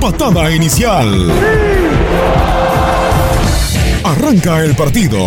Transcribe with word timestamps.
Patada 0.00 0.50
inicial. 0.50 1.30
Arranca 4.04 4.62
el 4.62 4.76
partido. 4.76 5.26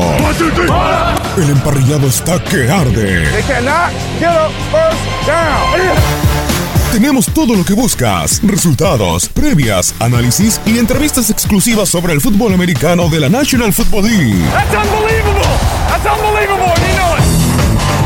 El 1.38 1.50
emparrillado 1.50 2.08
está 2.08 2.42
que 2.44 2.70
arde. 2.70 3.28
Tenemos 6.92 7.26
todo 7.28 7.56
lo 7.56 7.66
que 7.66 7.74
buscas: 7.74 8.42
resultados, 8.44 9.28
previas, 9.30 9.94
análisis 10.00 10.62
y 10.66 10.78
entrevistas 10.78 11.30
exclusivas 11.30 11.90
sobre 11.90 12.14
el 12.14 12.22
fútbol 12.22 12.54
americano 12.54 13.10
de 13.10 13.20
la 13.20 13.30
National 13.30 13.74
Football 13.74 14.06
League. 14.06 14.46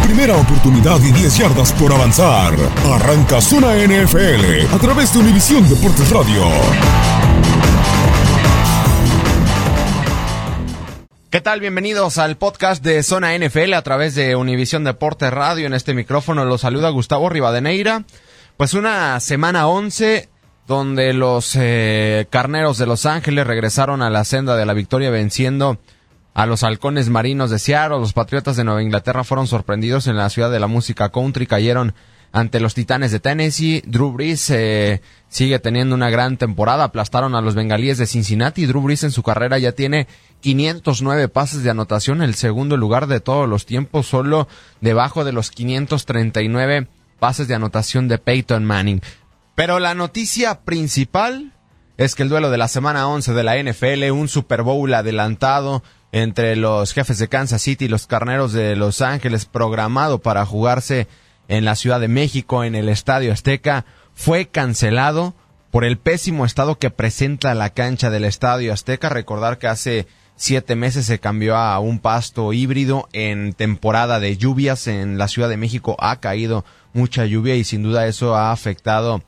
Primera 0.06 0.38
oportunidad 0.38 1.00
y 1.02 1.12
10 1.12 1.38
yardas 1.40 1.74
por 1.74 1.92
avanzar. 1.92 2.54
Arranca 2.94 3.42
Zona 3.42 3.74
NFL 3.74 4.72
a 4.72 4.78
través 4.78 5.12
de 5.12 5.20
Univisión 5.20 5.68
Deportes 5.68 6.12
Radio. 6.12 6.44
¿Qué 11.32 11.42
tal? 11.42 11.60
Bienvenidos 11.60 12.20
al 12.20 12.38
podcast 12.38 12.84
de 12.84 13.02
Zona 13.02 13.36
NFL 13.36 13.74
a 13.74 13.82
través 13.82 14.14
de 14.14 14.36
Univisión 14.36 14.84
Deportes 14.84 15.34
Radio. 15.34 15.66
En 15.66 15.74
este 15.74 15.96
micrófono 15.96 16.46
los 16.46 16.62
saluda 16.62 16.90
Gustavo 16.90 17.28
Rivadeneira. 17.30 18.04
Pues 18.58 18.76
una 18.76 19.20
semana 19.20 19.68
11 19.68 20.30
donde 20.68 21.14
los 21.14 21.56
eh, 21.56 22.28
carneros 22.30 22.78
de 22.78 22.86
Los 22.86 23.08
Ángeles 23.08 23.48
regresaron 23.48 24.04
a 24.04 24.12
la 24.12 24.24
senda 24.24 24.56
de 24.56 24.68
la 24.68 24.74
victoria 24.74 25.10
venciendo 25.10 25.80
a 26.36 26.46
los 26.46 26.64
halcones 26.64 27.10
marinos 27.10 27.50
de 27.50 27.58
Seattle. 27.58 27.98
Los 27.98 28.14
patriotas 28.14 28.58
de 28.58 28.66
Nueva 28.66 28.84
Inglaterra 28.84 29.24
fueron 29.24 29.48
sorprendidos 29.48 30.06
en 30.06 30.18
la 30.18 30.30
ciudad 30.30 30.52
de 30.52 30.60
la 30.60 30.68
música 30.68 31.10
country, 31.10 31.48
cayeron 31.48 31.96
ante 32.34 32.60
los 32.60 32.74
titanes 32.74 33.12
de 33.12 33.22
Tennessee. 33.22 33.82
Drew 33.88 34.12
Brees 34.12 34.50
eh, 34.50 35.02
sigue 35.30 35.60
teniendo 35.60 35.96
una 35.96 36.10
gran 36.10 36.36
temporada, 36.36 36.84
aplastaron 36.84 37.36
a 37.36 37.42
los 37.42 37.56
bengalíes 37.56 37.98
de 37.98 38.06
Cincinnati. 38.06 38.66
Drew 38.66 38.82
Brees 38.82 39.06
en 39.06 39.12
su 39.12 39.24
carrera 39.24 39.58
ya 39.60 39.72
tiene 39.72 40.08
509 40.42 41.30
pases 41.30 41.64
de 41.64 41.70
anotación, 41.70 42.22
el 42.22 42.36
segundo 42.36 42.76
lugar 42.76 43.08
de 43.08 43.22
todos 43.22 43.48
los 43.48 43.66
tiempos, 43.66 44.06
solo 44.06 44.50
debajo 44.82 45.24
de 45.24 45.32
los 45.32 45.52
539 45.52 46.90
pases 47.18 47.48
de 47.48 47.56
anotación 47.56 48.10
de 48.10 48.18
Peyton 48.18 48.66
Manning. 48.66 49.02
Pero 49.56 49.80
la 49.80 49.96
noticia 49.96 50.60
principal 50.66 51.54
es 51.96 52.14
que 52.14 52.24
el 52.24 52.30
duelo 52.30 52.50
de 52.50 52.58
la 52.58 52.68
semana 52.68 53.08
11 53.08 53.32
de 53.32 53.44
la 53.44 53.58
NFL, 53.58 54.12
un 54.12 54.28
Super 54.28 54.64
Bowl 54.64 54.94
adelantado 54.94 55.82
entre 56.16 56.56
los 56.56 56.94
jefes 56.94 57.18
de 57.18 57.28
Kansas 57.28 57.62
City 57.62 57.86
y 57.86 57.90
los 57.90 58.08
carneros 58.08 58.54
de 58.54 58.78
Los 58.78 59.02
Ángeles, 59.02 59.46
programado 59.46 60.20
para 60.20 60.46
jugarse 60.46 61.10
en 61.50 61.66
la 61.66 61.76
Ciudad 61.76 62.00
de 62.00 62.08
México, 62.08 62.64
en 62.64 62.74
el 62.74 62.88
Estadio 62.88 63.34
Azteca, 63.34 63.84
fue 64.14 64.46
cancelado 64.46 65.34
por 65.72 65.84
el 65.84 65.98
pésimo 65.98 66.46
estado 66.46 66.78
que 66.78 66.90
presenta 66.90 67.54
la 67.54 67.72
cancha 67.72 68.10
del 68.10 68.24
Estadio 68.24 68.72
Azteca. 68.72 69.10
Recordar 69.10 69.58
que 69.58 69.68
hace 69.68 70.08
siete 70.38 70.78
meses 70.78 71.06
se 71.06 71.20
cambió 71.20 71.58
a 71.58 71.78
un 71.80 72.00
pasto 72.00 72.54
híbrido 72.54 73.10
en 73.12 73.52
temporada 73.52 74.22
de 74.22 74.38
lluvias. 74.38 74.88
En 74.88 75.18
la 75.18 75.28
Ciudad 75.28 75.50
de 75.50 75.58
México 75.58 75.98
ha 76.00 76.22
caído 76.22 76.64
mucha 76.94 77.26
lluvia 77.26 77.56
y 77.56 77.66
sin 77.66 77.84
duda 77.84 78.08
eso 78.08 78.38
ha 78.38 78.54
afectado 78.54 79.22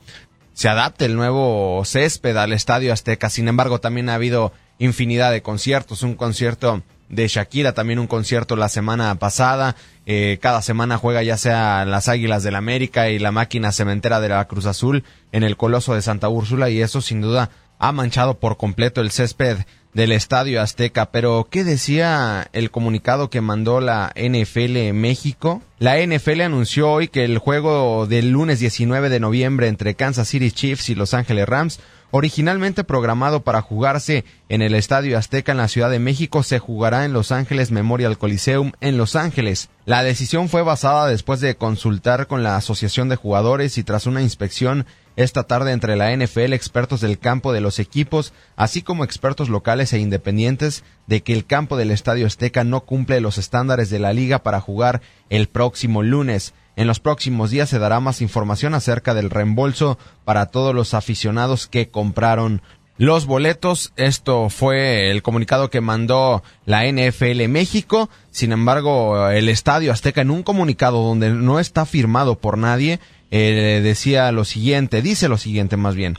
se 0.54 0.68
adapte 0.68 1.04
el 1.04 1.14
nuevo 1.14 1.84
césped 1.84 2.36
al 2.36 2.52
Estadio 2.52 2.92
Azteca. 2.92 3.30
Sin 3.30 3.46
embargo, 3.46 3.78
también 3.78 4.08
ha 4.08 4.14
habido 4.14 4.52
infinidad 4.78 5.32
de 5.32 5.42
conciertos, 5.42 6.02
un 6.02 6.14
concierto 6.14 6.82
de 7.08 7.26
Shakira, 7.26 7.72
también 7.72 7.98
un 7.98 8.06
concierto 8.06 8.56
la 8.56 8.68
semana 8.68 9.14
pasada. 9.16 9.76
Eh, 10.06 10.38
cada 10.40 10.62
semana 10.62 10.98
juega 10.98 11.22
ya 11.22 11.36
sea 11.36 11.84
las 11.84 12.08
Águilas 12.08 12.42
del 12.42 12.54
América 12.54 13.10
y 13.10 13.18
la 13.18 13.32
máquina 13.32 13.72
cementera 13.72 14.20
de 14.20 14.28
la 14.28 14.44
Cruz 14.46 14.66
Azul 14.66 15.04
en 15.32 15.42
el 15.42 15.56
Coloso 15.56 15.94
de 15.94 16.02
Santa 16.02 16.28
Úrsula 16.28 16.70
y 16.70 16.80
eso 16.80 17.00
sin 17.00 17.20
duda 17.20 17.50
ha 17.78 17.92
manchado 17.92 18.38
por 18.38 18.56
completo 18.56 19.00
el 19.00 19.10
césped 19.10 19.58
del 19.94 20.12
Estadio 20.12 20.60
Azteca. 20.60 21.10
Pero, 21.10 21.48
¿qué 21.50 21.64
decía 21.64 22.48
el 22.52 22.70
comunicado 22.70 23.30
que 23.30 23.40
mandó 23.40 23.80
la 23.80 24.12
NFL 24.16 24.92
México? 24.92 25.62
La 25.78 26.04
NFL 26.04 26.42
anunció 26.42 26.90
hoy 26.90 27.08
que 27.08 27.24
el 27.24 27.38
juego 27.38 28.06
del 28.06 28.30
lunes 28.30 28.60
19 28.60 29.08
de 29.08 29.20
noviembre 29.20 29.68
entre 29.68 29.94
Kansas 29.94 30.28
City 30.28 30.50
Chiefs 30.50 30.88
y 30.90 30.94
Los 30.94 31.14
Ángeles 31.14 31.48
Rams 31.48 31.80
Originalmente 32.10 32.84
programado 32.84 33.40
para 33.40 33.60
jugarse 33.60 34.24
en 34.48 34.62
el 34.62 34.74
Estadio 34.74 35.18
Azteca 35.18 35.52
en 35.52 35.58
la 35.58 35.68
Ciudad 35.68 35.90
de 35.90 35.98
México, 35.98 36.42
se 36.42 36.58
jugará 36.58 37.04
en 37.04 37.12
Los 37.12 37.32
Ángeles 37.32 37.70
Memorial 37.70 38.16
Coliseum 38.16 38.72
en 38.80 38.96
Los 38.96 39.14
Ángeles. 39.14 39.68
La 39.84 40.02
decisión 40.02 40.48
fue 40.48 40.62
basada 40.62 41.06
después 41.06 41.40
de 41.40 41.56
consultar 41.56 42.26
con 42.26 42.42
la 42.42 42.56
Asociación 42.56 43.10
de 43.10 43.16
Jugadores 43.16 43.76
y 43.76 43.84
tras 43.84 44.06
una 44.06 44.22
inspección 44.22 44.86
esta 45.16 45.42
tarde 45.42 45.72
entre 45.72 45.96
la 45.96 46.16
NFL, 46.16 46.52
expertos 46.52 47.00
del 47.00 47.18
campo 47.18 47.52
de 47.52 47.60
los 47.60 47.78
equipos, 47.80 48.32
así 48.56 48.82
como 48.82 49.02
expertos 49.04 49.48
locales 49.48 49.92
e 49.92 49.98
independientes, 49.98 50.84
de 51.08 51.22
que 51.22 51.32
el 51.32 51.44
campo 51.44 51.76
del 51.76 51.90
Estadio 51.90 52.26
Azteca 52.26 52.62
no 52.64 52.82
cumple 52.82 53.20
los 53.20 53.36
estándares 53.36 53.90
de 53.90 53.98
la 53.98 54.12
liga 54.12 54.38
para 54.38 54.60
jugar 54.60 55.02
el 55.28 55.48
próximo 55.48 56.04
lunes. 56.04 56.54
En 56.78 56.86
los 56.86 57.00
próximos 57.00 57.50
días 57.50 57.68
se 57.68 57.80
dará 57.80 57.98
más 57.98 58.22
información 58.22 58.72
acerca 58.72 59.12
del 59.12 59.30
reembolso 59.30 59.98
para 60.24 60.46
todos 60.46 60.72
los 60.72 60.94
aficionados 60.94 61.66
que 61.66 61.88
compraron 61.88 62.62
los 62.98 63.26
boletos. 63.26 63.92
Esto 63.96 64.48
fue 64.48 65.10
el 65.10 65.20
comunicado 65.24 65.70
que 65.70 65.80
mandó 65.80 66.44
la 66.66 66.86
NFL 66.86 67.48
México. 67.48 68.08
Sin 68.30 68.52
embargo, 68.52 69.28
el 69.28 69.48
Estadio 69.48 69.90
Azteca 69.90 70.20
en 70.20 70.30
un 70.30 70.44
comunicado 70.44 71.02
donde 71.02 71.30
no 71.30 71.58
está 71.58 71.84
firmado 71.84 72.38
por 72.38 72.58
nadie, 72.58 73.00
eh, 73.32 73.80
decía 73.82 74.30
lo 74.30 74.44
siguiente, 74.44 75.02
dice 75.02 75.28
lo 75.28 75.36
siguiente 75.36 75.76
más 75.76 75.96
bien. 75.96 76.16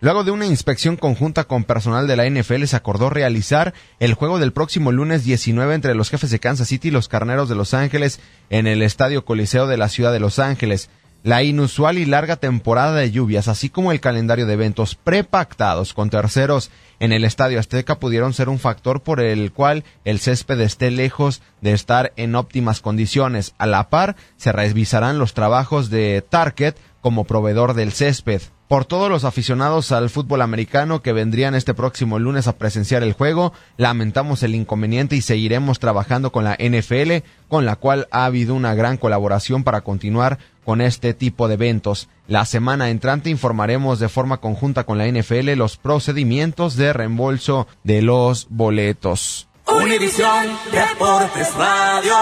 Luego 0.00 0.24
de 0.24 0.30
una 0.30 0.44
inspección 0.44 0.96
conjunta 0.96 1.44
con 1.44 1.64
personal 1.64 2.06
de 2.06 2.16
la 2.16 2.28
NFL 2.28 2.64
se 2.64 2.76
acordó 2.76 3.08
realizar 3.08 3.72
el 3.98 4.12
juego 4.12 4.38
del 4.38 4.52
próximo 4.52 4.92
lunes 4.92 5.24
19 5.24 5.74
entre 5.74 5.94
los 5.94 6.10
jefes 6.10 6.30
de 6.30 6.38
Kansas 6.38 6.68
City 6.68 6.88
y 6.88 6.90
los 6.90 7.08
Carneros 7.08 7.48
de 7.48 7.54
Los 7.54 7.72
Ángeles 7.72 8.20
en 8.50 8.66
el 8.66 8.82
Estadio 8.82 9.24
Coliseo 9.24 9.66
de 9.66 9.78
la 9.78 9.88
ciudad 9.88 10.12
de 10.12 10.20
Los 10.20 10.38
Ángeles. 10.38 10.90
La 11.22 11.42
inusual 11.42 11.96
y 11.98 12.04
larga 12.04 12.36
temporada 12.36 12.94
de 12.94 13.10
lluvias, 13.10 13.48
así 13.48 13.70
como 13.70 13.90
el 13.90 14.00
calendario 14.00 14.46
de 14.46 14.52
eventos 14.52 14.94
prepactados 14.94 15.94
con 15.94 16.10
terceros 16.10 16.70
en 17.00 17.12
el 17.12 17.24
Estadio 17.24 17.58
Azteca 17.58 17.98
pudieron 17.98 18.32
ser 18.32 18.48
un 18.48 18.58
factor 18.58 19.02
por 19.02 19.20
el 19.20 19.50
cual 19.50 19.82
el 20.04 20.20
césped 20.20 20.60
esté 20.60 20.90
lejos 20.90 21.42
de 21.62 21.72
estar 21.72 22.12
en 22.16 22.34
óptimas 22.36 22.80
condiciones. 22.80 23.54
A 23.58 23.66
la 23.66 23.88
par, 23.88 24.14
se 24.36 24.52
revisarán 24.52 25.18
los 25.18 25.34
trabajos 25.34 25.90
de 25.90 26.22
Target 26.28 26.76
como 27.06 27.22
proveedor 27.22 27.74
del 27.74 27.92
césped 27.92 28.42
por 28.66 28.84
todos 28.84 29.08
los 29.08 29.22
aficionados 29.22 29.92
al 29.92 30.10
fútbol 30.10 30.42
americano 30.42 31.02
que 31.02 31.12
vendrían 31.12 31.54
este 31.54 31.72
próximo 31.72 32.18
lunes 32.18 32.48
a 32.48 32.58
presenciar 32.58 33.04
el 33.04 33.12
juego. 33.12 33.52
Lamentamos 33.76 34.42
el 34.42 34.56
inconveniente 34.56 35.14
y 35.14 35.22
seguiremos 35.22 35.78
trabajando 35.78 36.32
con 36.32 36.42
la 36.42 36.56
NFL, 36.58 37.24
con 37.46 37.64
la 37.64 37.76
cual 37.76 38.08
ha 38.10 38.24
habido 38.24 38.56
una 38.56 38.74
gran 38.74 38.96
colaboración 38.96 39.62
para 39.62 39.82
continuar 39.82 40.40
con 40.64 40.80
este 40.80 41.14
tipo 41.14 41.46
de 41.46 41.54
eventos. 41.54 42.08
La 42.26 42.44
semana 42.44 42.90
entrante 42.90 43.30
informaremos 43.30 44.00
de 44.00 44.08
forma 44.08 44.38
conjunta 44.38 44.82
con 44.82 44.98
la 44.98 45.06
NFL 45.06 45.52
los 45.52 45.76
procedimientos 45.76 46.74
de 46.74 46.92
reembolso 46.92 47.68
de 47.84 48.02
los 48.02 48.48
boletos. 48.50 49.46
Univisión 49.68 50.48
Deportes 50.72 51.54
Radio. 51.54 52.14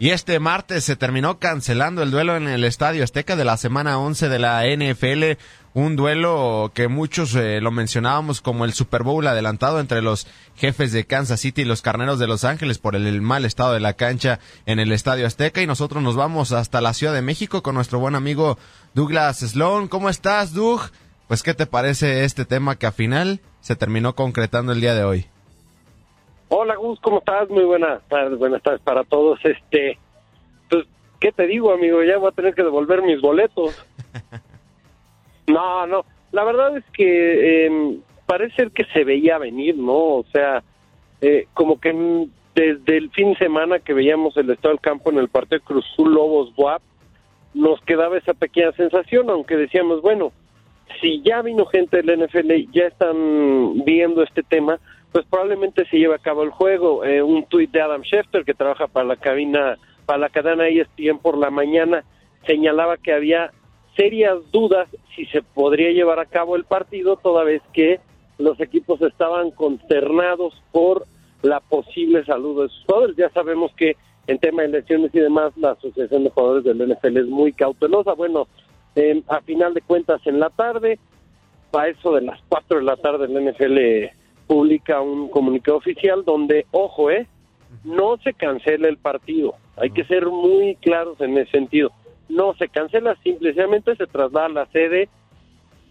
Y 0.00 0.10
este 0.10 0.38
martes 0.38 0.84
se 0.84 0.94
terminó 0.94 1.40
cancelando 1.40 2.04
el 2.04 2.12
duelo 2.12 2.36
en 2.36 2.46
el 2.46 2.62
Estadio 2.62 3.02
Azteca 3.02 3.34
de 3.34 3.44
la 3.44 3.56
semana 3.56 3.98
11 3.98 4.28
de 4.28 4.38
la 4.38 4.62
NFL, 4.64 5.40
un 5.74 5.96
duelo 5.96 6.70
que 6.72 6.86
muchos 6.86 7.34
eh, 7.34 7.60
lo 7.60 7.72
mencionábamos 7.72 8.40
como 8.40 8.64
el 8.64 8.72
Super 8.72 9.02
Bowl 9.02 9.26
adelantado 9.26 9.80
entre 9.80 10.00
los 10.00 10.28
jefes 10.54 10.92
de 10.92 11.04
Kansas 11.04 11.40
City 11.40 11.62
y 11.62 11.64
los 11.64 11.82
Carneros 11.82 12.20
de 12.20 12.28
Los 12.28 12.44
Ángeles 12.44 12.78
por 12.78 12.94
el, 12.94 13.20
mal 13.22 13.44
estado 13.44 13.72
de 13.72 13.80
la 13.80 13.94
cancha 13.94 14.38
en 14.66 14.78
el 14.78 14.92
Estadio 14.92 15.26
Azteca 15.26 15.62
y 15.62 15.66
nosotros 15.66 16.00
nos 16.00 16.14
vamos 16.14 16.52
hasta 16.52 16.80
la 16.80 16.94
Ciudad 16.94 17.12
de 17.12 17.22
México 17.22 17.64
con 17.64 17.74
nuestro 17.74 17.98
buen 17.98 18.14
amigo 18.14 18.56
Douglas 18.94 19.38
Sloan. 19.38 19.88
¿Cómo 19.88 20.10
estás, 20.10 20.54
Doug? 20.54 20.82
Pues, 21.26 21.42
¿qué 21.42 21.54
te 21.54 21.66
parece 21.66 22.24
este 22.24 22.44
tema 22.44 22.76
que 22.76 22.86
al 22.86 22.92
final 22.92 23.40
se 23.60 23.74
terminó 23.74 24.14
concretando 24.14 24.70
el 24.70 24.80
día 24.80 24.94
de 24.94 25.02
hoy? 25.02 25.26
Hola 26.50 26.76
Gus, 26.76 26.98
¿cómo 27.00 27.18
estás? 27.18 27.50
Muy 27.50 27.64
buenas 27.64 28.02
tardes, 28.08 28.38
buenas 28.38 28.62
tardes 28.62 28.80
para 28.80 29.04
todos. 29.04 29.38
Este, 29.44 29.98
pues, 30.70 30.86
¿qué 31.20 31.30
te 31.30 31.46
digo, 31.46 31.72
amigo? 31.72 32.02
Ya 32.02 32.16
voy 32.16 32.28
a 32.28 32.34
tener 32.34 32.54
que 32.54 32.62
devolver 32.62 33.02
mis 33.02 33.20
boletos. 33.20 33.86
No, 35.48 35.86
no, 35.86 36.04
la 36.30 36.44
verdad 36.44 36.76
es 36.76 36.84
que 36.92 37.66
eh, 37.66 37.98
parece 38.26 38.68
que 38.68 38.84
se 38.92 39.02
veía 39.02 39.38
venir, 39.38 39.78
¿no? 39.78 39.94
O 39.94 40.24
sea, 40.30 40.62
eh, 41.22 41.46
como 41.54 41.80
que 41.80 42.28
desde 42.54 42.98
el 42.98 43.10
fin 43.12 43.30
de 43.30 43.38
semana 43.38 43.78
que 43.78 43.94
veíamos 43.94 44.36
el 44.36 44.50
estado 44.50 44.74
del 44.74 44.80
campo 44.80 45.10
en 45.10 45.16
el 45.16 45.28
partido 45.28 45.62
Cruzul 45.62 46.12
Lobos 46.12 46.54
Boab, 46.54 46.82
nos 47.54 47.80
quedaba 47.80 48.18
esa 48.18 48.34
pequeña 48.34 48.72
sensación, 48.72 49.30
aunque 49.30 49.56
decíamos, 49.56 50.02
bueno, 50.02 50.32
si 51.00 51.22
ya 51.22 51.40
vino 51.40 51.64
gente 51.64 52.02
del 52.02 52.26
NFL, 52.26 52.70
ya 52.70 52.88
están 52.88 53.84
viendo 53.84 54.22
este 54.22 54.42
tema, 54.42 54.78
pues 55.12 55.24
probablemente 55.26 55.86
se 55.86 55.98
lleve 55.98 56.14
a 56.14 56.18
cabo 56.18 56.42
el 56.42 56.50
juego. 56.50 57.04
Eh, 57.04 57.22
un 57.22 57.44
tuit 57.46 57.70
de 57.70 57.80
Adam 57.80 58.02
Schefter, 58.02 58.44
que 58.44 58.54
trabaja 58.54 58.86
para 58.86 59.06
la 59.06 59.16
cabina, 59.16 59.78
para 60.06 60.18
la 60.18 60.28
cadena 60.28 60.68
ESPN 60.68 61.18
por 61.18 61.36
la 61.36 61.50
mañana, 61.50 62.04
señalaba 62.46 62.96
que 62.96 63.12
había 63.12 63.52
serias 63.96 64.38
dudas 64.52 64.88
si 65.14 65.26
se 65.26 65.42
podría 65.42 65.90
llevar 65.90 66.20
a 66.20 66.26
cabo 66.26 66.56
el 66.56 66.64
partido, 66.64 67.16
toda 67.16 67.44
vez 67.44 67.62
que 67.72 68.00
los 68.38 68.60
equipos 68.60 69.02
estaban 69.02 69.50
consternados 69.50 70.54
por 70.70 71.04
la 71.42 71.60
posible 71.60 72.24
salud 72.24 72.62
de 72.62 72.68
sus 72.68 72.84
jugadores. 72.84 73.16
Ya 73.16 73.30
sabemos 73.30 73.72
que 73.76 73.96
en 74.28 74.38
tema 74.38 74.62
de 74.62 74.68
lesiones 74.68 75.12
y 75.14 75.18
demás, 75.18 75.52
la 75.56 75.72
Asociación 75.72 76.24
de 76.24 76.30
Jugadores 76.30 76.64
del 76.64 76.92
NFL 76.92 77.16
es 77.16 77.26
muy 77.26 77.52
cautelosa. 77.52 78.12
Bueno, 78.12 78.46
a 79.28 79.40
final 79.40 79.74
de 79.74 79.80
cuentas, 79.80 80.20
en 80.26 80.38
la 80.38 80.50
tarde, 80.50 80.98
a 81.72 81.88
eso 81.88 82.14
de 82.14 82.22
las 82.22 82.40
4 82.48 82.78
de 82.78 82.84
la 82.84 82.96
tarde, 82.96 83.26
el 83.26 83.52
NFL 83.52 84.17
publica 84.48 85.00
un 85.00 85.28
comunicado 85.28 85.76
oficial 85.76 86.24
donde, 86.24 86.66
ojo, 86.72 87.10
eh, 87.10 87.28
no 87.84 88.16
se 88.16 88.32
cancela 88.32 88.88
el 88.88 88.96
partido. 88.96 89.54
Hay 89.76 89.90
que 89.90 90.04
ser 90.04 90.26
muy 90.26 90.74
claros 90.76 91.20
en 91.20 91.38
ese 91.38 91.52
sentido. 91.52 91.92
No 92.28 92.54
se 92.54 92.68
cancela, 92.68 93.14
simplemente 93.22 93.94
se 93.94 94.06
traslada 94.06 94.48
la 94.48 94.66
sede 94.66 95.08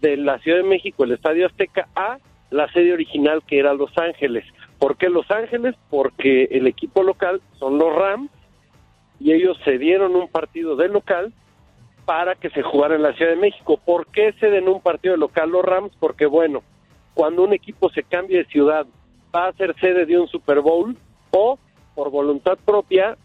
de 0.02 0.16
la 0.16 0.38
Ciudad 0.40 0.58
de 0.58 0.68
México, 0.68 1.04
el 1.04 1.12
Estadio 1.12 1.46
Azteca, 1.46 1.88
a 1.94 2.18
la 2.50 2.70
sede 2.72 2.92
original 2.92 3.42
que 3.46 3.58
era 3.58 3.74
Los 3.74 3.96
Ángeles. 3.96 4.44
¿Por 4.78 4.96
qué 4.96 5.08
Los 5.08 5.30
Ángeles? 5.30 5.74
Porque 5.88 6.44
el 6.50 6.66
equipo 6.66 7.02
local 7.02 7.40
son 7.58 7.78
los 7.78 7.94
Rams 7.94 8.30
y 9.20 9.32
ellos 9.32 9.58
cedieron 9.64 10.14
un 10.16 10.28
partido 10.28 10.76
de 10.76 10.88
local 10.88 11.32
para 12.04 12.34
que 12.36 12.50
se 12.50 12.62
jugara 12.62 12.94
en 12.96 13.02
la 13.02 13.12
Ciudad 13.14 13.32
de 13.32 13.36
México. 13.36 13.78
¿Por 13.84 14.06
qué 14.06 14.32
ceden 14.40 14.68
un 14.68 14.80
partido 14.80 15.12
de 15.12 15.18
local 15.18 15.50
los 15.50 15.64
Rams? 15.64 15.92
Porque 16.00 16.26
bueno, 16.26 16.62
cuando 17.18 17.42
un 17.42 17.52
equipo 17.52 17.90
se 17.90 18.04
cambia 18.04 18.38
de 18.38 18.44
ciudad, 18.44 18.86
va 19.34 19.48
a 19.48 19.52
ser 19.54 19.74
sede 19.80 20.06
de 20.06 20.20
un 20.20 20.28
Super 20.28 20.60
Bowl 20.60 20.96
o 21.32 21.58
por 21.96 22.12
voluntad 22.12 22.56
propia 22.64 23.18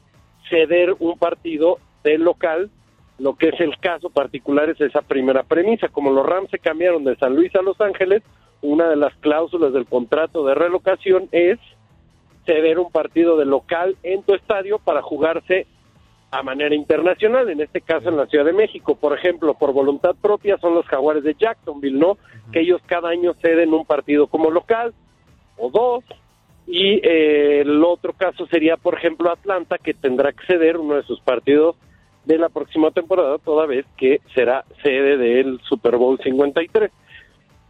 ceder 0.49 0.95
un 0.97 1.15
partido 1.19 1.77
del 2.03 2.23
local. 2.23 2.71
Lo 3.19 3.35
que 3.35 3.49
es 3.49 3.59
el 3.59 3.77
caso 3.77 4.09
particular 4.09 4.67
es 4.71 4.81
esa 4.81 5.03
primera 5.03 5.43
premisa. 5.43 5.89
Como 5.89 6.09
los 6.09 6.25
Rams 6.25 6.49
se 6.49 6.57
cambiaron 6.57 7.03
de 7.03 7.15
San 7.17 7.35
Luis 7.35 7.55
a 7.55 7.61
Los 7.61 7.79
Ángeles, 7.81 8.23
una 8.63 8.89
de 8.89 8.95
las 8.95 9.13
cláusulas 9.17 9.73
del 9.73 9.85
contrato 9.85 10.43
de 10.43 10.55
relocación 10.55 11.29
es 11.31 11.59
ceder 12.47 12.79
un 12.79 12.91
partido 12.91 13.37
de 13.37 13.45
local 13.45 13.95
en 14.01 14.23
tu 14.23 14.33
estadio 14.33 14.79
para 14.79 15.03
jugarse 15.03 15.67
a 16.33 16.41
manera 16.41 16.73
internacional, 16.73 17.47
en 17.49 17.61
este 17.61 17.79
caso 17.79 18.09
en 18.09 18.17
la 18.17 18.25
Ciudad 18.25 18.45
de 18.45 18.53
México, 18.53 18.95
por 18.95 19.15
ejemplo, 19.15 19.53
por 19.53 19.71
voluntad 19.71 20.15
propia 20.19 20.57
son 20.57 20.73
los 20.73 20.85
Jaguares 20.87 21.23
de 21.23 21.35
Jacksonville, 21.35 21.99
¿no? 21.99 22.17
Que 22.51 22.61
ellos 22.61 22.81
cada 22.87 23.09
año 23.09 23.35
ceden 23.39 23.71
un 23.71 23.85
partido 23.85 24.25
como 24.25 24.49
local 24.49 24.95
o 25.57 25.69
dos, 25.69 26.03
y 26.65 26.99
eh, 27.07 27.61
el 27.61 27.83
otro 27.83 28.13
caso 28.13 28.47
sería, 28.47 28.77
por 28.77 28.97
ejemplo, 28.97 29.31
Atlanta, 29.31 29.77
que 29.77 29.93
tendrá 29.93 30.31
que 30.31 30.45
ceder 30.47 30.77
uno 30.77 30.95
de 30.95 31.03
sus 31.03 31.19
partidos 31.21 31.75
de 32.25 32.39
la 32.39 32.49
próxima 32.49 32.89
temporada, 32.89 33.37
toda 33.37 33.67
vez 33.67 33.85
que 33.95 34.19
será 34.33 34.65
sede 34.81 35.17
del 35.17 35.59
Super 35.69 35.97
Bowl 35.97 36.19
53. 36.23 36.89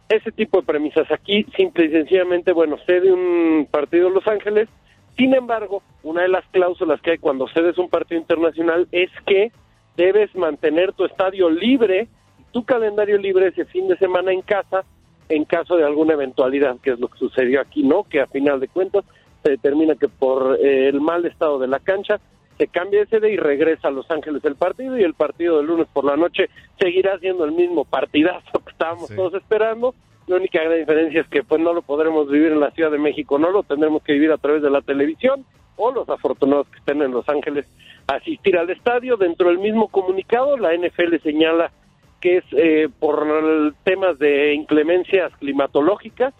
Ese 0.08 0.32
tipo 0.32 0.60
de 0.60 0.66
premisas 0.66 1.10
aquí, 1.10 1.44
simple 1.54 1.84
y 1.84 1.90
sencillamente, 1.90 2.52
bueno, 2.52 2.78
cede 2.86 3.12
un 3.12 3.68
partido 3.70 4.08
Los 4.08 4.26
Ángeles, 4.26 4.70
sin 5.16 5.34
embargo, 5.34 5.82
una 6.02 6.22
de 6.22 6.28
las 6.28 6.44
cláusulas 6.50 7.00
que 7.00 7.12
hay 7.12 7.18
cuando 7.18 7.46
cedes 7.48 7.78
un 7.78 7.88
partido 7.88 8.20
internacional 8.20 8.88
es 8.90 9.10
que 9.26 9.52
debes 9.96 10.34
mantener 10.34 10.92
tu 10.92 11.04
estadio 11.04 11.48
libre, 11.48 12.08
tu 12.50 12.64
calendario 12.64 13.16
libre 13.18 13.48
ese 13.48 13.64
fin 13.64 13.86
de 13.86 13.96
semana 13.96 14.32
en 14.32 14.42
casa, 14.42 14.84
en 15.28 15.44
caso 15.44 15.76
de 15.76 15.84
alguna 15.84 16.14
eventualidad, 16.14 16.76
que 16.82 16.90
es 16.90 16.98
lo 16.98 17.08
que 17.08 17.18
sucedió 17.18 17.60
aquí, 17.60 17.82
¿no? 17.82 18.04
Que 18.04 18.20
a 18.20 18.26
final 18.26 18.58
de 18.58 18.68
cuentas 18.68 19.04
se 19.42 19.50
determina 19.50 19.94
que 19.94 20.08
por 20.08 20.58
eh, 20.60 20.88
el 20.88 21.00
mal 21.00 21.24
estado 21.26 21.58
de 21.58 21.68
la 21.68 21.78
cancha 21.78 22.20
se 22.58 22.66
cambia 22.68 23.00
de 23.00 23.06
sede 23.06 23.32
y 23.32 23.36
regresa 23.36 23.88
a 23.88 23.90
Los 23.90 24.10
Ángeles 24.10 24.44
el 24.44 24.56
partido 24.56 24.98
y 24.98 25.02
el 25.02 25.14
partido 25.14 25.58
del 25.58 25.66
lunes 25.66 25.86
por 25.92 26.04
la 26.04 26.16
noche 26.16 26.48
seguirá 26.78 27.18
siendo 27.18 27.44
el 27.44 27.52
mismo 27.52 27.84
partidazo 27.84 28.60
que 28.64 28.72
estábamos 28.72 29.14
todos 29.14 29.34
esperando 29.34 29.94
la 30.26 30.36
única 30.36 30.62
gran 30.62 30.78
diferencia 30.78 31.20
es 31.20 31.28
que 31.28 31.42
pues 31.42 31.60
no 31.60 31.72
lo 31.72 31.82
podremos 31.82 32.30
vivir 32.30 32.52
en 32.52 32.60
la 32.60 32.70
Ciudad 32.70 32.90
de 32.90 32.98
México, 32.98 33.38
no 33.38 33.50
lo 33.50 33.62
tendremos 33.62 34.02
que 34.02 34.14
vivir 34.14 34.32
a 34.32 34.38
través 34.38 34.62
de 34.62 34.70
la 34.70 34.80
televisión 34.80 35.44
o 35.76 35.90
los 35.90 36.08
afortunados 36.08 36.68
que 36.68 36.78
estén 36.78 37.02
en 37.02 37.12
Los 37.12 37.28
Ángeles 37.28 37.66
asistir 38.06 38.56
al 38.56 38.70
estadio. 38.70 39.16
Dentro 39.16 39.48
del 39.48 39.58
mismo 39.58 39.88
comunicado, 39.88 40.56
la 40.56 40.74
NFL 40.74 41.16
señala 41.22 41.72
que 42.20 42.38
es 42.38 42.44
eh, 42.52 42.88
por 42.98 43.74
temas 43.82 44.18
de 44.18 44.54
inclemencias 44.54 45.32
climatológicas, 45.38 46.32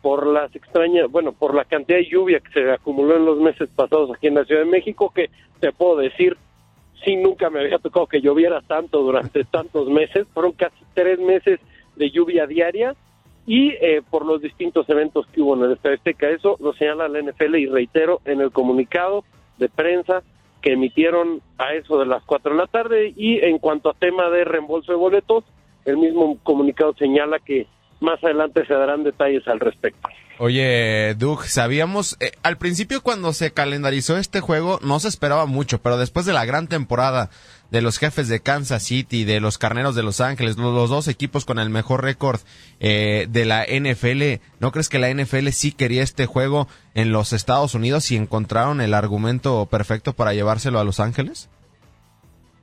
por 0.00 0.26
las 0.26 0.52
extrañas, 0.56 1.08
bueno, 1.08 1.30
por 1.30 1.54
la 1.54 1.64
cantidad 1.64 1.98
de 1.98 2.08
lluvia 2.08 2.40
que 2.40 2.50
se 2.50 2.72
acumuló 2.72 3.16
en 3.16 3.24
los 3.24 3.38
meses 3.38 3.70
pasados 3.70 4.10
aquí 4.10 4.26
en 4.26 4.34
la 4.34 4.44
Ciudad 4.44 4.62
de 4.62 4.70
México, 4.70 5.12
que 5.14 5.30
te 5.60 5.70
puedo 5.70 5.98
decir, 5.98 6.36
sí, 7.04 7.14
nunca 7.14 7.48
me 7.48 7.60
había 7.60 7.78
tocado 7.78 8.08
que 8.08 8.20
lloviera 8.20 8.60
tanto 8.62 9.02
durante 9.02 9.44
tantos 9.44 9.88
meses, 9.88 10.26
fueron 10.34 10.50
casi 10.50 10.82
tres 10.94 11.20
meses 11.20 11.60
de 11.94 12.10
lluvia 12.10 12.48
diaria 12.48 12.96
y 13.46 13.70
eh, 13.70 14.02
por 14.08 14.24
los 14.24 14.40
distintos 14.40 14.88
eventos 14.88 15.26
que 15.28 15.40
hubo 15.40 15.56
en 15.56 15.64
el 15.64 15.72
Estadio. 15.72 15.98
Eso 16.34 16.56
lo 16.60 16.72
señala 16.74 17.08
la 17.08 17.20
NFL 17.20 17.56
y 17.56 17.66
reitero 17.66 18.20
en 18.24 18.40
el 18.40 18.52
comunicado 18.52 19.24
de 19.58 19.68
prensa 19.68 20.22
que 20.60 20.72
emitieron 20.72 21.42
a 21.58 21.74
eso 21.74 21.98
de 21.98 22.06
las 22.06 22.22
4 22.24 22.52
de 22.52 22.58
la 22.58 22.66
tarde 22.68 23.12
y 23.16 23.44
en 23.44 23.58
cuanto 23.58 23.90
a 23.90 23.94
tema 23.94 24.30
de 24.30 24.44
reembolso 24.44 24.92
de 24.92 24.98
boletos, 24.98 25.44
el 25.84 25.96
mismo 25.96 26.38
comunicado 26.44 26.94
señala 26.94 27.40
que 27.40 27.66
más 28.00 28.22
adelante 28.22 28.64
se 28.66 28.74
darán 28.74 29.02
detalles 29.02 29.46
al 29.48 29.58
respecto. 29.58 30.08
Oye, 30.44 31.14
Doug, 31.14 31.44
sabíamos, 31.44 32.16
eh, 32.18 32.32
al 32.42 32.58
principio 32.58 33.00
cuando 33.00 33.32
se 33.32 33.52
calendarizó 33.52 34.16
este 34.16 34.40
juego 34.40 34.80
no 34.82 34.98
se 34.98 35.06
esperaba 35.06 35.46
mucho, 35.46 35.80
pero 35.80 35.98
después 35.98 36.26
de 36.26 36.32
la 36.32 36.44
gran 36.44 36.66
temporada 36.66 37.30
de 37.70 37.80
los 37.80 37.96
jefes 37.96 38.26
de 38.26 38.40
Kansas 38.40 38.82
City, 38.82 39.22
de 39.22 39.38
los 39.38 39.56
Carneros 39.56 39.94
de 39.94 40.02
Los 40.02 40.20
Ángeles, 40.20 40.56
los, 40.56 40.90
dos 40.90 41.06
equipos 41.06 41.44
con 41.44 41.60
el 41.60 41.70
mejor 41.70 42.02
récord 42.02 42.40
eh, 42.80 43.28
de 43.30 43.44
la 43.44 43.62
NFL, 43.62 44.42
¿no 44.58 44.72
crees 44.72 44.88
que 44.88 44.98
la 44.98 45.14
NFL 45.14 45.46
sí 45.50 45.70
quería 45.70 46.02
este 46.02 46.26
juego 46.26 46.66
en 46.94 47.12
los 47.12 47.32
Estados 47.32 47.76
Unidos 47.76 48.10
y 48.10 48.16
encontraron 48.16 48.80
el 48.80 48.94
argumento 48.94 49.66
perfecto 49.66 50.12
para 50.12 50.34
llevárselo 50.34 50.80
a 50.80 50.84
Los 50.84 50.98
Ángeles? 50.98 51.50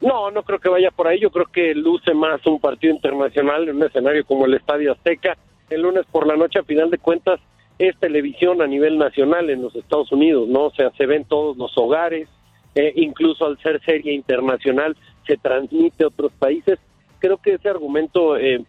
No, 0.02 0.32
no 0.32 0.44
creo 0.44 0.60
que 0.60 0.68
vaya 0.68 0.92
por 0.92 1.08
ahí. 1.08 1.22
Yo 1.22 1.32
creo 1.32 1.46
que 1.46 1.74
luce 1.76 2.14
más 2.14 2.46
un 2.46 2.60
partido 2.60 2.94
internacional 2.94 3.70
en 3.70 3.78
un 3.78 3.84
escenario 3.84 4.26
como 4.26 4.48
el 4.48 4.56
Estadio 4.56 4.92
Azteca. 4.92 5.38
El 5.70 5.84
lunes 5.84 6.06
por 6.12 6.28
la 6.28 6.36
noche, 6.36 6.60
a 6.60 6.64
final 6.64 6.90
de 6.90 6.98
cuentas, 6.98 7.40
es 7.80 7.98
televisión 7.98 8.62
a 8.62 8.68
nivel 8.68 8.98
nacional 8.98 9.50
en 9.50 9.62
los 9.62 9.74
Estados 9.74 10.12
Unidos, 10.12 10.50
¿no? 10.50 10.66
O 10.66 10.72
sea, 10.72 10.92
se 10.98 11.06
ven 11.06 11.24
todos 11.24 11.58
los 11.58 11.76
hogares, 11.78 12.28
eh, 12.76 12.92
incluso 12.98 13.46
al 13.46 13.58
ser 13.60 13.82
serie 13.84 14.14
internacional 14.14 14.98
se 15.26 15.38
transmite 15.38 16.04
a 16.04 16.08
otros 16.08 16.34
países. 16.34 16.78
Creo 17.20 17.38
que 17.38 17.54
ese 17.54 17.70
argumento 17.70 18.38
eh, 18.38 18.64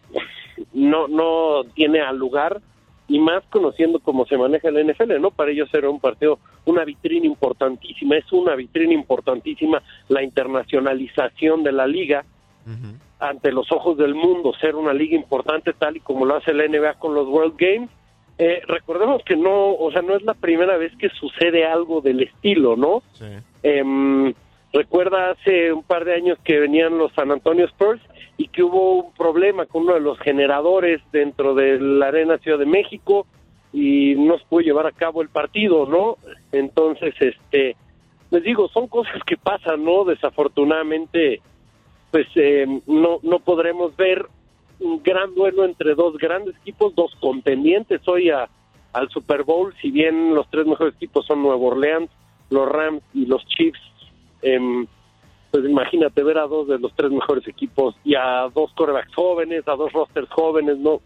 no, 0.73 1.09
no 1.09 1.65
tiene 1.75 1.99
al 1.99 2.17
lugar 2.17 2.61
y 3.09 3.19
más 3.19 3.43
conociendo 3.49 3.99
cómo 3.99 4.25
se 4.25 4.37
maneja 4.37 4.69
el 4.69 4.87
NFL, 4.87 5.19
¿no? 5.19 5.31
Para 5.31 5.51
ellos 5.51 5.69
era 5.73 5.89
un 5.89 5.99
partido, 5.99 6.39
una 6.63 6.85
vitrina 6.85 7.25
importantísima, 7.25 8.15
es 8.15 8.31
una 8.31 8.55
vitrina 8.55 8.93
importantísima 8.93 9.83
la 10.07 10.23
internacionalización 10.23 11.63
de 11.63 11.71
la 11.73 11.85
liga 11.85 12.23
ante 13.19 13.51
los 13.51 13.71
ojos 13.71 13.97
del 13.97 14.15
mundo, 14.15 14.53
ser 14.61 14.75
una 14.75 14.93
liga 14.93 15.15
importante 15.15 15.73
tal 15.73 15.97
y 15.97 15.99
como 15.99 16.25
lo 16.25 16.37
hace 16.37 16.53
la 16.53 16.65
NBA 16.67 16.93
con 16.93 17.13
los 17.13 17.27
World 17.27 17.55
Games 17.57 17.89
eh, 18.43 18.63
recordemos 18.67 19.21
que 19.23 19.35
no, 19.35 19.75
o 19.75 19.91
sea, 19.91 20.01
no 20.01 20.15
es 20.15 20.23
la 20.23 20.33
primera 20.33 20.75
vez 20.75 20.91
que 20.97 21.09
sucede 21.09 21.63
algo 21.63 22.01
del 22.01 22.23
estilo, 22.23 22.75
¿no? 22.75 23.03
Em, 23.61 24.33
recuerda 24.73 25.29
hace 25.29 25.71
un 25.71 25.83
par 25.83 26.05
de 26.05 26.15
años 26.15 26.39
que 26.43 26.59
venían 26.59 26.97
los 26.97 27.13
San 27.13 27.29
Antonio 27.29 27.65
Spurs 27.65 28.01
y 28.37 28.47
que 28.47 28.63
hubo 28.63 28.95
un 28.95 29.13
problema 29.13 29.67
con 29.67 29.83
uno 29.83 29.93
de 29.93 29.99
los 29.99 30.17
generadores 30.17 31.03
dentro 31.11 31.53
de 31.53 31.79
la 31.79 32.07
Arena 32.07 32.39
Ciudad 32.39 32.57
de 32.57 32.65
México 32.65 33.27
y 33.73 34.15
no 34.15 34.39
se 34.39 34.45
pudo 34.45 34.61
llevar 34.61 34.87
a 34.87 34.91
cabo 34.91 35.21
el 35.21 35.29
partido, 35.29 35.85
¿no? 35.85 36.17
Entonces, 36.51 37.13
este, 37.19 37.75
les 38.31 38.41
digo, 38.41 38.69
son 38.69 38.87
cosas 38.87 39.21
que 39.23 39.37
pasan, 39.37 39.85
¿no? 39.85 40.03
Desafortunadamente, 40.03 41.41
pues 42.09 42.25
eh, 42.33 42.65
no, 42.87 43.19
no 43.21 43.37
podremos 43.37 43.95
ver 43.95 44.25
un 44.81 45.01
gran 45.03 45.33
duelo 45.35 45.63
entre 45.63 45.95
dos 45.95 46.17
grandes 46.17 46.55
equipos, 46.57 46.93
dos 46.95 47.15
contendientes 47.19 48.05
hoy 48.07 48.29
a, 48.29 48.49
al 48.93 49.09
Super 49.09 49.43
Bowl, 49.43 49.73
si 49.81 49.91
bien 49.91 50.35
los 50.35 50.49
tres 50.49 50.65
mejores 50.65 50.95
equipos 50.95 51.25
son 51.25 51.41
Nuevo 51.41 51.67
Orleans, 51.67 52.09
los 52.49 52.67
Rams 52.67 53.01
y 53.13 53.25
los 53.25 53.45
Chiefs, 53.45 53.79
em, 54.41 54.85
pues 55.51 55.65
imagínate 55.65 56.23
ver 56.23 56.37
a 56.37 56.47
dos 56.47 56.67
de 56.67 56.79
los 56.79 56.93
tres 56.95 57.11
mejores 57.11 57.47
equipos 57.47 57.95
y 58.03 58.15
a 58.15 58.49
dos 58.53 58.71
corebacks 58.73 59.13
jóvenes, 59.13 59.67
a 59.67 59.75
dos 59.75 59.91
rosters 59.93 60.29
jóvenes, 60.29 60.77
no, 60.77 61.01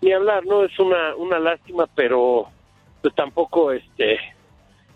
ni 0.00 0.12
hablar, 0.12 0.44
no 0.46 0.64
es 0.64 0.76
una, 0.78 1.14
una 1.16 1.38
lástima, 1.38 1.86
pero 1.94 2.46
pues 3.02 3.14
tampoco, 3.14 3.72
este, 3.72 4.18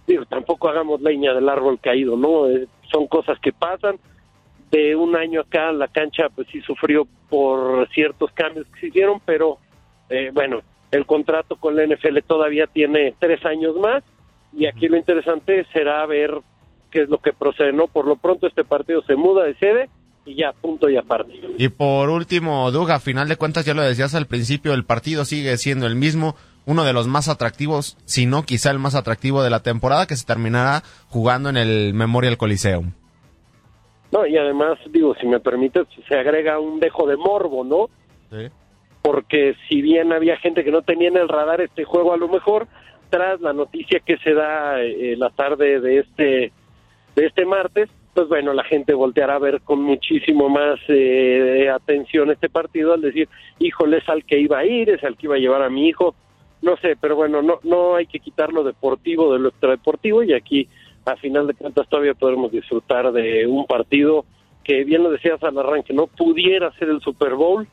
digo, 0.06 0.24
tampoco 0.26 0.68
hagamos 0.68 1.00
leña 1.00 1.34
del 1.34 1.48
árbol 1.48 1.78
caído, 1.80 2.16
¿no? 2.16 2.48
Eh, 2.48 2.66
son 2.90 3.06
cosas 3.06 3.38
que 3.40 3.52
pasan, 3.52 3.98
de 4.76 4.96
un 4.96 5.16
año 5.16 5.40
acá 5.40 5.72
la 5.72 5.88
cancha 5.88 6.28
pues 6.34 6.48
sí 6.52 6.60
sufrió 6.60 7.06
por 7.28 7.88
ciertos 7.90 8.30
cambios 8.32 8.66
que 8.68 8.80
se 8.80 8.86
hicieron, 8.88 9.20
pero 9.24 9.58
eh, 10.08 10.30
bueno, 10.32 10.60
el 10.90 11.06
contrato 11.06 11.56
con 11.56 11.76
la 11.76 11.86
NFL 11.86 12.18
todavía 12.26 12.66
tiene 12.66 13.14
tres 13.18 13.44
años 13.44 13.76
más 13.76 14.04
y 14.52 14.66
aquí 14.66 14.88
lo 14.88 14.96
interesante 14.96 15.66
será 15.72 16.04
ver 16.06 16.30
qué 16.90 17.02
es 17.02 17.08
lo 17.08 17.18
que 17.18 17.32
procede, 17.32 17.72
¿no? 17.72 17.88
Por 17.88 18.06
lo 18.06 18.16
pronto 18.16 18.46
este 18.46 18.64
partido 18.64 19.02
se 19.02 19.16
muda 19.16 19.44
de 19.44 19.54
sede 19.56 19.88
y 20.24 20.34
ya, 20.34 20.52
punto 20.52 20.88
y 20.88 20.96
aparte. 20.96 21.32
Y 21.56 21.68
por 21.68 22.10
último, 22.10 22.70
Duga, 22.72 22.96
a 22.96 23.00
final 23.00 23.28
de 23.28 23.36
cuentas 23.36 23.64
ya 23.64 23.74
lo 23.74 23.82
decías 23.82 24.14
al 24.14 24.26
principio, 24.26 24.74
el 24.74 24.84
partido 24.84 25.24
sigue 25.24 25.56
siendo 25.56 25.86
el 25.86 25.94
mismo, 25.94 26.36
uno 26.64 26.84
de 26.84 26.92
los 26.92 27.06
más 27.06 27.28
atractivos, 27.28 27.96
si 28.06 28.26
no 28.26 28.42
quizá 28.42 28.70
el 28.70 28.78
más 28.78 28.94
atractivo 28.94 29.42
de 29.42 29.50
la 29.50 29.60
temporada 29.60 30.06
que 30.06 30.16
se 30.16 30.26
terminará 30.26 30.82
jugando 31.08 31.48
en 31.48 31.56
el 31.56 31.94
Memorial 31.94 32.36
Coliseum. 32.36 32.92
No, 34.12 34.26
y 34.26 34.36
además, 34.36 34.78
digo, 34.90 35.14
si 35.20 35.26
me 35.26 35.40
permites, 35.40 35.86
se 36.08 36.16
agrega 36.16 36.58
un 36.60 36.80
dejo 36.80 37.06
de 37.06 37.16
morbo, 37.16 37.64
¿no? 37.64 37.88
Sí. 38.30 38.48
Porque 39.02 39.54
si 39.68 39.82
bien 39.82 40.12
había 40.12 40.36
gente 40.36 40.64
que 40.64 40.70
no 40.70 40.82
tenía 40.82 41.08
en 41.08 41.16
el 41.16 41.28
radar 41.28 41.60
este 41.60 41.84
juego, 41.84 42.12
a 42.12 42.16
lo 42.16 42.28
mejor, 42.28 42.66
tras 43.10 43.40
la 43.40 43.52
noticia 43.52 44.00
que 44.00 44.16
se 44.18 44.34
da 44.34 44.80
eh, 44.82 45.16
la 45.16 45.30
tarde 45.30 45.80
de 45.80 45.98
este, 45.98 46.52
de 47.14 47.26
este 47.26 47.44
martes, 47.44 47.88
pues 48.14 48.28
bueno, 48.28 48.52
la 48.54 48.64
gente 48.64 48.94
volteará 48.94 49.34
a 49.34 49.38
ver 49.38 49.60
con 49.60 49.82
muchísimo 49.82 50.48
más 50.48 50.80
eh, 50.88 51.68
atención 51.68 52.30
este 52.30 52.48
partido 52.48 52.94
al 52.94 53.02
decir, 53.02 53.28
híjole, 53.58 53.98
es 53.98 54.08
al 54.08 54.24
que 54.24 54.38
iba 54.38 54.58
a 54.58 54.64
ir, 54.64 54.88
es 54.88 55.04
al 55.04 55.16
que 55.16 55.26
iba 55.26 55.34
a 55.34 55.38
llevar 55.38 55.62
a 55.62 55.68
mi 55.68 55.86
hijo, 55.86 56.14
no 56.62 56.76
sé, 56.78 56.96
pero 56.98 57.14
bueno, 57.14 57.42
no, 57.42 57.58
no 57.62 57.96
hay 57.96 58.06
que 58.06 58.20
quitar 58.20 58.52
lo 58.52 58.64
deportivo 58.64 59.32
de 59.32 59.38
lo 59.38 59.50
extradeportivo 59.50 60.22
y 60.22 60.32
aquí 60.32 60.66
a 61.06 61.16
final 61.16 61.46
de 61.46 61.54
cuentas 61.54 61.88
todavía 61.88 62.14
podremos 62.14 62.50
disfrutar 62.52 63.12
de 63.12 63.46
un 63.46 63.64
partido 63.66 64.24
que 64.64 64.84
bien 64.84 65.04
lo 65.04 65.10
decías 65.10 65.40
al 65.44 65.56
arranque, 65.56 65.94
no 65.94 66.08
pudiera 66.08 66.72
ser 66.72 66.88
el 66.88 67.00
Super 67.00 67.34
Bowl 67.34 67.68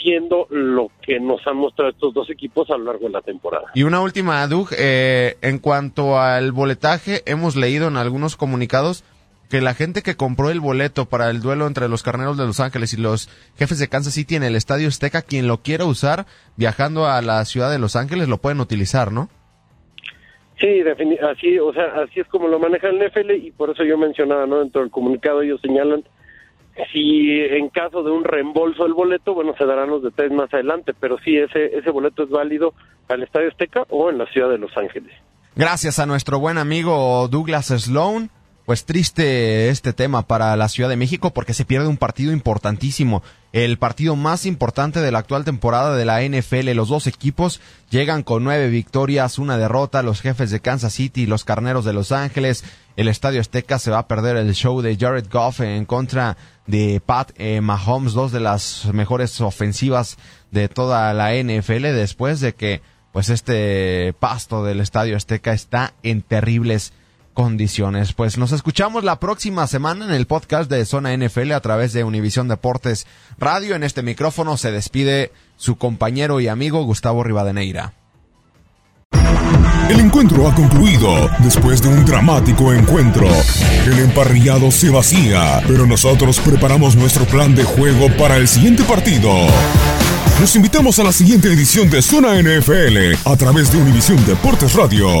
siendo 0.00 0.46
lo 0.50 0.90
que 1.02 1.18
nos 1.18 1.44
han 1.46 1.56
mostrado 1.56 1.90
estos 1.90 2.14
dos 2.14 2.30
equipos 2.30 2.70
a 2.70 2.76
lo 2.76 2.84
largo 2.84 3.06
de 3.06 3.12
la 3.12 3.22
temporada. 3.22 3.68
Y 3.74 3.82
una 3.82 4.00
última, 4.00 4.46
Doug, 4.46 4.68
eh, 4.78 5.36
en 5.40 5.58
cuanto 5.58 6.20
al 6.20 6.52
boletaje, 6.52 7.22
hemos 7.26 7.56
leído 7.56 7.88
en 7.88 7.96
algunos 7.96 8.36
comunicados 8.36 9.02
que 9.48 9.62
la 9.62 9.74
gente 9.74 10.02
que 10.02 10.16
compró 10.16 10.50
el 10.50 10.60
boleto 10.60 11.06
para 11.06 11.30
el 11.30 11.40
duelo 11.40 11.66
entre 11.66 11.88
los 11.88 12.02
Carneros 12.02 12.36
de 12.36 12.44
Los 12.44 12.60
Ángeles 12.60 12.92
y 12.92 12.98
los 12.98 13.30
Jefes 13.58 13.78
de 13.78 13.88
Kansas 13.88 14.12
City 14.12 14.36
en 14.36 14.42
el 14.42 14.54
Estadio 14.54 14.88
Azteca, 14.88 15.22
quien 15.22 15.48
lo 15.48 15.62
quiera 15.62 15.86
usar 15.86 16.26
viajando 16.56 17.06
a 17.06 17.22
la 17.22 17.42
ciudad 17.46 17.70
de 17.70 17.78
Los 17.78 17.96
Ángeles 17.96 18.28
lo 18.28 18.38
pueden 18.38 18.60
utilizar, 18.60 19.10
¿no? 19.10 19.30
Sí, 20.60 20.82
así, 21.22 21.58
o 21.58 21.72
sea, 21.72 22.02
así 22.02 22.20
es 22.20 22.26
como 22.28 22.48
lo 22.48 22.58
maneja 22.58 22.88
el 22.88 22.98
NFL 22.98 23.30
y 23.32 23.52
por 23.52 23.70
eso 23.70 23.84
yo 23.84 23.96
mencionaba, 23.96 24.46
¿no? 24.46 24.58
Dentro 24.58 24.80
del 24.80 24.90
comunicado 24.90 25.42
ellos 25.42 25.60
señalan 25.60 26.04
si 26.92 27.30
en 27.40 27.68
caso 27.68 28.02
de 28.02 28.10
un 28.10 28.24
reembolso 28.24 28.84
del 28.84 28.92
boleto, 28.92 29.34
bueno, 29.34 29.54
se 29.58 29.64
darán 29.64 29.90
los 29.90 30.02
detalles 30.02 30.32
más 30.32 30.52
adelante, 30.52 30.94
pero 30.98 31.18
sí, 31.18 31.36
ese, 31.36 31.76
ese 31.76 31.90
boleto 31.90 32.24
es 32.24 32.30
válido 32.30 32.74
al 33.08 33.22
Estadio 33.22 33.48
Azteca 33.48 33.84
o 33.88 34.10
en 34.10 34.18
la 34.18 34.26
ciudad 34.26 34.48
de 34.48 34.58
Los 34.58 34.76
Ángeles. 34.76 35.12
Gracias 35.56 35.98
a 35.98 36.06
nuestro 36.06 36.38
buen 36.38 36.56
amigo 36.56 37.26
Douglas 37.28 37.66
Sloan 37.66 38.30
pues 38.68 38.84
triste 38.84 39.70
este 39.70 39.94
tema 39.94 40.26
para 40.26 40.54
la 40.54 40.68
Ciudad 40.68 40.90
de 40.90 40.98
México 40.98 41.32
porque 41.32 41.54
se 41.54 41.64
pierde 41.64 41.88
un 41.88 41.96
partido 41.96 42.32
importantísimo, 42.32 43.22
el 43.54 43.78
partido 43.78 44.14
más 44.14 44.44
importante 44.44 45.00
de 45.00 45.10
la 45.10 45.20
actual 45.20 45.46
temporada 45.46 45.96
de 45.96 46.04
la 46.04 46.20
NFL. 46.20 46.72
Los 46.74 46.88
dos 46.88 47.06
equipos 47.06 47.62
llegan 47.88 48.22
con 48.22 48.44
nueve 48.44 48.68
victorias, 48.68 49.38
una 49.38 49.56
derrota, 49.56 50.02
los 50.02 50.20
jefes 50.20 50.50
de 50.50 50.60
Kansas 50.60 50.92
City, 50.92 51.24
los 51.24 51.44
carneros 51.44 51.86
de 51.86 51.94
Los 51.94 52.12
Ángeles. 52.12 52.62
El 52.96 53.08
Estadio 53.08 53.40
Azteca 53.40 53.78
se 53.78 53.90
va 53.90 54.00
a 54.00 54.06
perder 54.06 54.36
el 54.36 54.52
show 54.52 54.82
de 54.82 54.98
Jared 54.98 55.30
Goff 55.32 55.60
en 55.60 55.86
contra 55.86 56.36
de 56.66 57.00
Pat 57.00 57.30
eh, 57.36 57.62
Mahomes, 57.62 58.12
dos 58.12 58.32
de 58.32 58.40
las 58.40 58.84
mejores 58.92 59.40
ofensivas 59.40 60.18
de 60.50 60.68
toda 60.68 61.14
la 61.14 61.32
NFL 61.32 61.84
después 61.94 62.40
de 62.40 62.54
que 62.54 62.82
pues 63.12 63.30
este 63.30 64.12
pasto 64.20 64.62
del 64.62 64.80
Estadio 64.80 65.16
Azteca 65.16 65.54
está 65.54 65.94
en 66.02 66.20
terribles 66.20 66.92
condiciones. 67.38 68.14
Pues 68.14 68.36
nos 68.36 68.50
escuchamos 68.50 69.04
la 69.04 69.20
próxima 69.20 69.68
semana 69.68 70.04
en 70.04 70.10
el 70.10 70.26
podcast 70.26 70.68
de 70.68 70.84
Zona 70.84 71.16
NFL 71.16 71.52
a 71.52 71.60
través 71.60 71.92
de 71.92 72.02
Univisión 72.02 72.48
Deportes 72.48 73.06
Radio. 73.38 73.76
En 73.76 73.84
este 73.84 74.02
micrófono 74.02 74.56
se 74.56 74.72
despide 74.72 75.30
su 75.56 75.76
compañero 75.76 76.40
y 76.40 76.48
amigo 76.48 76.82
Gustavo 76.82 77.22
Rivadeneira. 77.22 77.92
El 79.88 80.00
encuentro 80.00 80.48
ha 80.48 80.54
concluido 80.56 81.30
después 81.38 81.80
de 81.80 81.90
un 81.90 82.04
dramático 82.04 82.72
encuentro. 82.72 83.28
El 83.86 84.00
emparrillado 84.00 84.72
se 84.72 84.90
vacía, 84.90 85.62
pero 85.68 85.86
nosotros 85.86 86.40
preparamos 86.40 86.96
nuestro 86.96 87.24
plan 87.24 87.54
de 87.54 87.62
juego 87.62 88.08
para 88.16 88.36
el 88.36 88.48
siguiente 88.48 88.82
partido. 88.82 89.30
Los 90.40 90.56
invitamos 90.56 90.98
a 90.98 91.04
la 91.04 91.12
siguiente 91.12 91.52
edición 91.52 91.88
de 91.88 92.02
Zona 92.02 92.34
NFL 92.42 93.14
a 93.24 93.36
través 93.36 93.70
de 93.70 93.78
Univisión 93.78 94.26
Deportes 94.26 94.74
Radio. 94.74 95.20